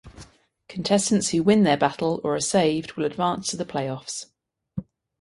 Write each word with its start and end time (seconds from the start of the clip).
Contestants 0.67 1.29
who 1.29 1.43
win 1.43 1.61
their 1.61 1.77
battle 1.77 2.19
or 2.23 2.33
are 2.35 2.39
saved 2.39 2.93
will 2.93 3.05
advance 3.05 3.49
to 3.49 3.55
the 3.55 3.65
Playoffs. 3.65 4.25